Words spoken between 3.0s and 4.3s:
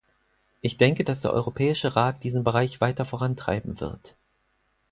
vorantreiben wird.